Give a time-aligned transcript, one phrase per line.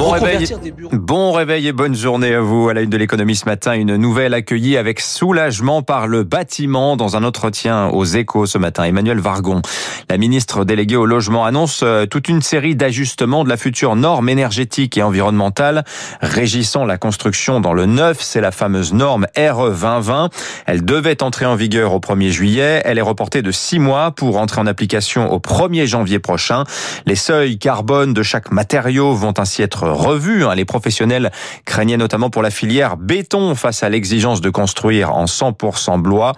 [0.00, 0.46] Bon réveil,
[0.92, 2.70] bon réveil et bonne journée à vous.
[2.70, 6.96] À la une de l'économie ce matin, une nouvelle accueillie avec soulagement par le bâtiment
[6.96, 8.84] dans un entretien aux échos ce matin.
[8.84, 9.60] Emmanuel Vargon,
[10.08, 14.30] la ministre déléguée au logement, annonce euh, toute une série d'ajustements de la future norme
[14.30, 15.84] énergétique et environnementale
[16.22, 18.22] régissant la construction dans le neuf.
[18.22, 20.30] C'est la fameuse norme RE 2020.
[20.64, 22.80] Elle devait entrer en vigueur au 1er juillet.
[22.86, 26.64] Elle est reportée de six mois pour entrer en application au 1er janvier prochain.
[27.04, 30.44] Les seuils carbone de chaque matériau vont ainsi être revue.
[30.44, 30.54] Hein.
[30.54, 31.30] Les professionnels
[31.64, 36.32] craignaient notamment pour la filière béton face à l'exigence de construire en 100% bois.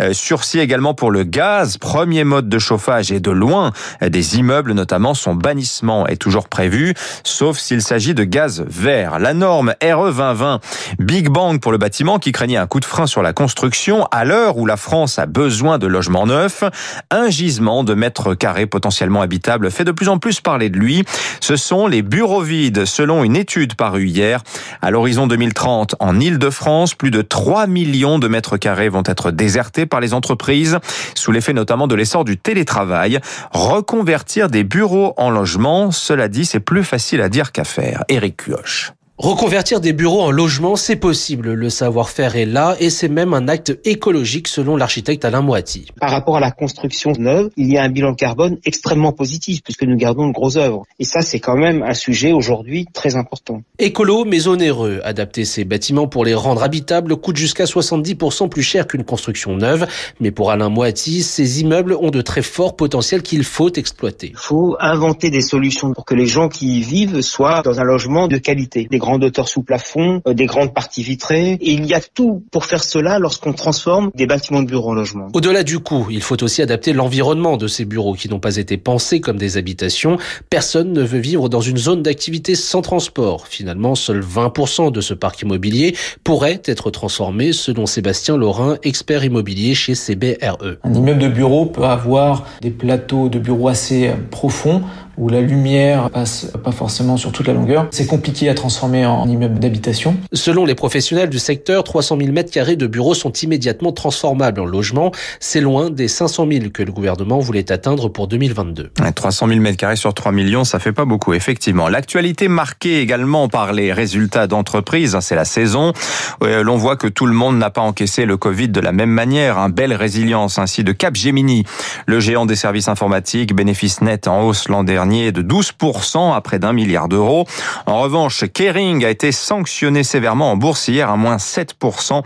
[0.00, 4.72] Euh, sursis également pour le gaz, premier mode de chauffage et de loin des immeubles
[4.72, 5.14] notamment.
[5.14, 9.18] Son bannissement est toujours prévu, sauf s'il s'agit de gaz vert.
[9.18, 10.60] La norme RE 2020,
[10.98, 14.24] Big Bang pour le bâtiment qui craignait un coup de frein sur la construction à
[14.24, 16.64] l'heure où la France a besoin de logements neufs.
[17.10, 21.04] Un gisement de mètres carrés potentiellement habitables fait de plus en plus parler de lui.
[21.40, 24.42] Ce sont les bureaux vides selon une étude parue hier.
[24.80, 29.84] À l'horizon 2030, en Ile-de-France, plus de 3 millions de mètres carrés vont être désertés
[29.84, 30.78] par les entreprises,
[31.16, 33.18] sous l'effet notamment de l'essor du télétravail.
[33.52, 38.04] Reconvertir des bureaux en logements, cela dit, c'est plus facile à dire qu'à faire.
[38.08, 38.92] Éric Cuoche.
[39.18, 41.52] Reconvertir des bureaux en logements, c'est possible.
[41.52, 45.86] Le savoir-faire est là et c'est même un acte écologique selon l'architecte Alain Moiti.
[46.00, 49.84] Par rapport à la construction neuve, il y a un bilan carbone extrêmement positif puisque
[49.84, 50.82] nous gardons de gros œuvres.
[50.98, 53.62] Et ça, c'est quand même un sujet aujourd'hui très important.
[53.78, 55.00] Écolo mais onéreux.
[55.04, 59.86] Adapter ces bâtiments pour les rendre habitables coûte jusqu'à 70% plus cher qu'une construction neuve.
[60.18, 64.30] Mais pour Alain Moiti, ces immeubles ont de très forts potentiels qu'il faut exploiter.
[64.30, 67.84] Il faut inventer des solutions pour que les gens qui y vivent soient dans un
[67.84, 71.58] logement de qualité grandes hauteurs sous plafond, euh, des grandes parties vitrées.
[71.60, 74.94] Et il y a tout pour faire cela lorsqu'on transforme des bâtiments de bureaux en
[74.94, 75.28] logements.
[75.34, 78.76] Au-delà du coût, il faut aussi adapter l'environnement de ces bureaux qui n'ont pas été
[78.76, 80.16] pensés comme des habitations.
[80.50, 83.46] Personne ne veut vivre dans une zone d'activité sans transport.
[83.46, 89.74] Finalement, seuls 20% de ce parc immobilier pourrait être transformé selon Sébastien Laurin, expert immobilier
[89.74, 90.78] chez CBRE.
[90.82, 94.82] Un immeuble de bureau peut avoir des plateaux de bureaux assez profonds
[95.16, 97.86] où la lumière passe pas forcément sur toute la longueur.
[97.90, 100.16] C'est compliqué à transformer en immeuble d'habitation.
[100.32, 104.64] Selon les professionnels du secteur, 300 000 mètres carrés de bureaux sont immédiatement transformables en
[104.64, 105.12] logements.
[105.40, 108.90] C'est loin des 500 000 que le gouvernement voulait atteindre pour 2022.
[109.14, 111.88] 300 000 mètres carrés sur 3 millions, ça fait pas beaucoup, effectivement.
[111.88, 115.92] L'actualité marquée également par les résultats d'entreprises, hein, c'est la saison.
[116.40, 119.58] L'on voit que tout le monde n'a pas encaissé le Covid de la même manière.
[119.58, 121.64] Un belle résilience ainsi de Capgemini,
[122.06, 126.58] le géant des services informatiques, bénéfice net en hausse l'an dernier de 12% à près
[126.58, 127.46] d'un milliard d'euros.
[127.86, 132.22] En revanche, Kering a été sanctionné sévèrement en bourse hier à moins 7%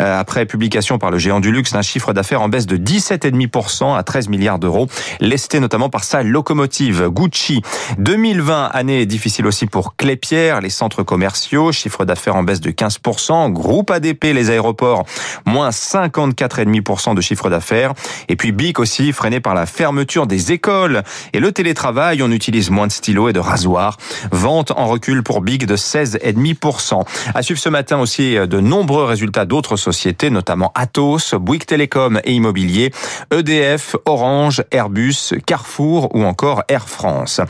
[0.00, 3.96] euh, après publication par le géant du luxe d'un chiffre d'affaires en baisse de 17,5%
[3.96, 4.86] à 13 milliards d'euros,
[5.20, 7.62] lesté notamment par sa locomotive Gucci.
[7.98, 13.50] 2020, année difficile aussi pour Clépierre, les centres commerciaux, chiffre d'affaires en baisse de 15%,
[13.50, 15.04] groupe ADP, les aéroports,
[15.46, 17.92] moins 54,5% de chiffre d'affaires,
[18.28, 21.02] et puis BIC aussi, freiné par la fermeture des écoles
[21.32, 23.96] et le télétravail on utilise moins de stylos et de rasoirs.
[24.30, 27.04] Vente en recul pour Big de 16,5%.
[27.34, 32.20] À suivre ce matin aussi euh, de nombreux résultats d'autres sociétés, notamment Atos, Bouygues Télécom
[32.24, 32.92] et Immobilier,
[33.32, 37.40] EDF, Orange, Airbus, Carrefour ou encore Air France.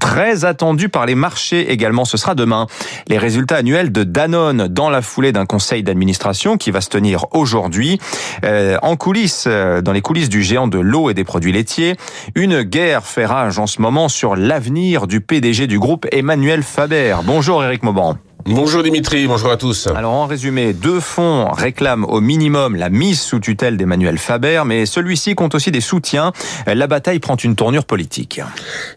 [0.00, 2.66] Très attendu par les marchés également, ce sera demain.
[3.08, 7.26] Les résultats annuels de Danone dans la foulée d'un conseil d'administration qui va se tenir
[7.32, 7.98] aujourd'hui.
[8.44, 11.96] Euh, en coulisses, euh, dans les coulisses du géant de l'eau et des produits laitiers,
[12.34, 17.18] une guerre fait rage en ce moment sur l'avenir du PDG du groupe Emmanuel Faber.
[17.24, 18.18] Bonjour Eric Mauban.
[18.44, 19.88] Bonjour Dimitri, bonjour à tous.
[19.88, 24.86] Alors en résumé, deux fonds réclament au minimum la mise sous tutelle d'Emmanuel Faber, mais
[24.86, 26.32] celui-ci compte aussi des soutiens.
[26.66, 28.40] La bataille prend une tournure politique.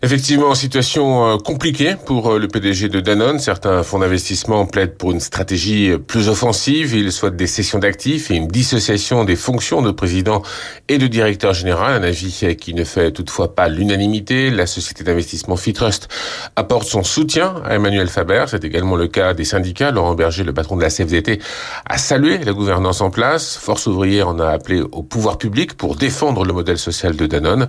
[0.04, 3.40] Effectivement, situation euh, compliquée pour euh, le PDG de Danone.
[3.40, 6.94] Certains fonds d'investissement plaident pour une stratégie euh, plus offensive.
[6.94, 10.44] Ils souhaitent des cessions d'actifs et une dissociation des fonctions de président
[10.88, 11.94] et de directeur général.
[11.94, 14.50] Un avis qui ne fait toutefois pas l'unanimité.
[14.50, 16.08] La société d'investissement Fitrust
[16.56, 18.46] apporte son soutien à Emmanuel Faber.
[18.48, 19.92] C'est également le cas des syndicats.
[19.92, 21.40] Laurent Berger, le patron de la CFDT,
[21.86, 23.58] a salué la gouvernance en place.
[23.58, 27.68] Force ouvrière en a appelé au pouvoir public pour défendre le modèle social de Danone.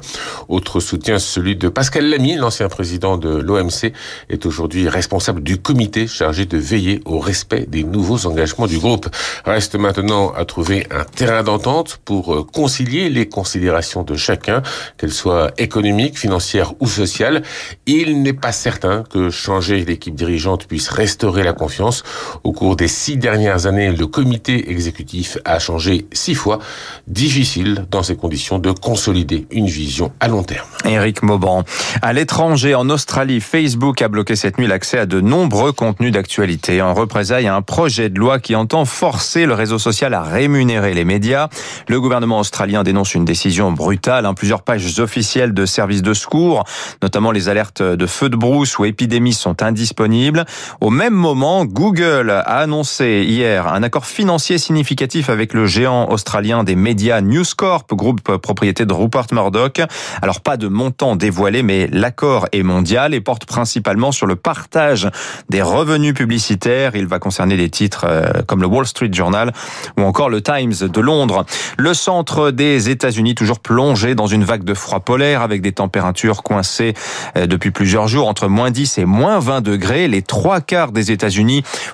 [0.48, 3.92] Autre soutien, celui de Pascal Lamy, l'ancien président de l'OMC,
[4.28, 9.08] est aujourd'hui responsable du comité chargé de veiller au respect des nouveaux engagements du groupe.
[9.44, 14.62] Reste maintenant à trouver un terrain d'entente pour euh, concilier les considérations de chacun,
[14.96, 17.42] qu'elles soient économiques, financières ou sociales.
[17.86, 22.02] Il n'est pas certain que changer l'équipe dirigeante puisse restaurer la la confiance.
[22.44, 26.58] Au cours des six dernières années, le comité exécutif a changé six fois.
[27.06, 30.66] Difficile dans ces conditions de consolider une vision à long terme.
[30.84, 31.64] Éric Mauban.
[32.00, 36.80] À l'étranger, en Australie, Facebook a bloqué cette nuit l'accès à de nombreux contenus d'actualité
[36.80, 41.04] en représailles un projet de loi qui entend forcer le réseau social à rémunérer les
[41.04, 41.48] médias.
[41.88, 44.24] Le gouvernement australien dénonce une décision brutale.
[44.24, 44.34] Hein.
[44.34, 46.64] Plusieurs pages officielles de services de secours,
[47.02, 50.46] notamment les alertes de feux de brousse ou épidémies, sont indisponibles.
[50.80, 56.62] Au même moment, Google a annoncé hier un accord financier significatif avec le géant australien
[56.62, 59.80] des médias News Corp, groupe propriété de Rupert Murdoch.
[60.22, 65.08] Alors pas de montant dévoilé, mais l'accord est mondial et porte principalement sur le partage
[65.48, 66.92] des revenus publicitaires.
[66.94, 69.52] Il va concerner des titres euh, comme le Wall Street Journal
[69.98, 71.44] ou encore le Times de Londres.
[71.76, 76.44] Le centre des États-Unis toujours plongé dans une vague de froid polaire avec des températures
[76.44, 76.94] coincées
[77.36, 80.06] euh, depuis plusieurs jours entre moins 10 et moins 20 degrés.
[80.06, 81.31] Les trois quarts des États-Unis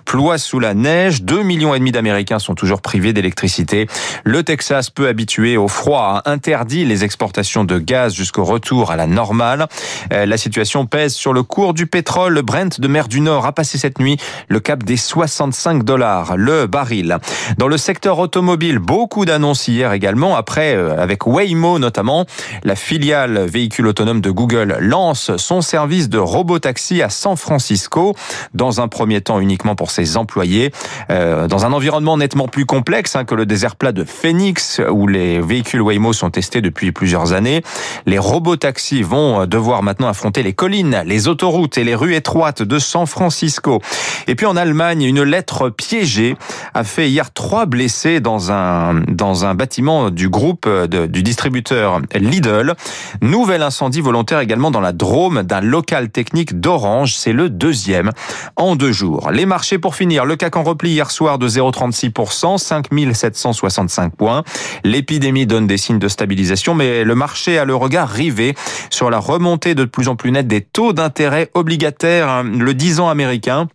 [0.05, 1.23] ploient sous la neige.
[1.23, 3.87] Deux millions et demi d'Américains sont toujours privés d'électricité.
[4.25, 8.97] Le Texas, peu habitué au froid, a interdit les exportations de gaz jusqu'au retour à
[8.97, 9.67] la normale.
[10.13, 12.35] Euh, la situation pèse sur le cours du pétrole.
[12.35, 14.17] Le Brent de mer du Nord a passé cette nuit
[14.49, 17.19] le cap des 65 dollars le baril.
[17.59, 20.37] Dans le secteur automobile, beaucoup d'annonces hier également.
[20.37, 22.27] Après, euh, avec Waymo notamment,
[22.65, 28.15] la filiale véhicule autonome de Google lance son service de robotaxi à San Francisco.
[28.55, 30.73] Dans un premier temps uniquement pour ses employés.
[31.11, 35.07] Euh, dans un environnement nettement plus complexe hein, que le désert plat de Phoenix où
[35.07, 37.63] les véhicules Waymo sont testés depuis plusieurs années.
[38.07, 42.79] Les robotaxis vont devoir maintenant affronter les collines, les autoroutes et les rues étroites de
[42.79, 43.81] San Francisco.
[44.27, 46.37] Et puis en Allemagne, une lettre piégée
[46.75, 52.01] a fait hier trois blessés dans un dans un bâtiment du groupe de, du distributeur
[52.15, 52.75] Lidl.
[53.21, 57.15] Nouvel incendie volontaire également dans la Drôme d'un local technique d'Orange.
[57.15, 58.11] C'est le deuxième
[58.57, 59.18] en deux jours.
[59.33, 60.25] Les marchés pour finir.
[60.25, 64.45] Le CAC en repli hier soir de 0,36%, 5765 points.
[64.85, 68.55] L'épidémie donne des signes de stabilisation, mais le marché a le regard rivé
[68.91, 72.43] sur la remontée de plus en plus nette des taux d'intérêt obligataires.
[72.43, 73.69] Le 10 ans américain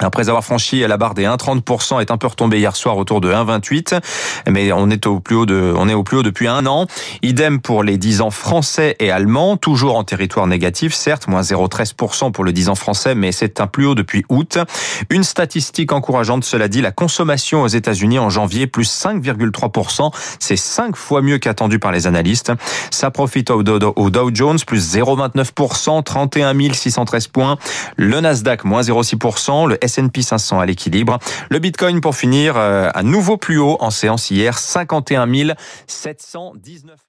[0.00, 3.32] après avoir franchi la barre des 1,30%, est un peu retombé hier soir autour de
[3.32, 4.00] 1,28,
[4.50, 6.86] mais on est au plus haut de, on est au plus haut depuis un an.
[7.22, 12.32] Idem pour les 10 ans français et allemands, toujours en territoire négatif, certes, moins 0,13%
[12.32, 14.58] pour le 10 ans français, mais c'est un plus haut depuis août.
[15.10, 20.12] Une statistique encourageante, cela dit, la consommation aux États-Unis en janvier, plus 5,3%.
[20.38, 22.52] C'est 5 fois mieux qu'attendu par les analystes.
[22.90, 27.56] Ça profite au Dow, Jones, plus 0,29%, 31 613 points.
[27.96, 29.68] Le Nasdaq, moins 0,6%.
[29.68, 31.18] Le S&P 500 à l'équilibre.
[31.50, 35.26] Le Bitcoin pour finir, à euh, nouveau plus haut en séance hier, 51
[35.86, 37.06] 719.